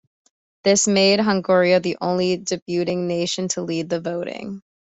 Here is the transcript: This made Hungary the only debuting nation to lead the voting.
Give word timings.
This 0.63 0.87
made 0.87 1.19
Hungary 1.19 1.77
the 1.77 1.95
only 2.01 2.39
debuting 2.39 3.05
nation 3.05 3.47
to 3.49 3.61
lead 3.61 3.87
the 3.87 3.99
voting. 4.01 4.63